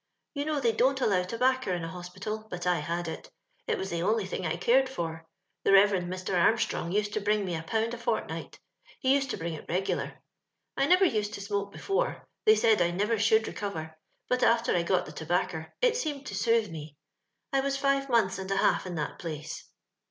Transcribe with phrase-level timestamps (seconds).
[0.33, 3.29] You know they dont allow tobaccer m a hospital, but I had it;
[3.67, 5.27] it was the only thing I cared for.
[5.63, 6.33] The Reverend Mr.
[6.43, 8.59] Armstrong used to bring me a pound a fortnight;
[8.99, 10.19] he used to bring it regular.
[10.75, 13.95] I never used to smoke before; ^ey said I never should recover,
[14.27, 16.97] but after I got the tobaccer it seemed to soothe me.
[17.53, 19.65] I was five months and a half in that place.